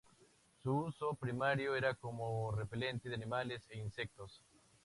Su 0.63 0.75
uso 0.77 1.13
primario 1.13 1.75
era 1.75 1.93
como 1.93 2.51
repelente 2.51 3.07
de 3.07 3.13
animales 3.13 3.67
e 3.69 3.77
insectos. 3.77 4.41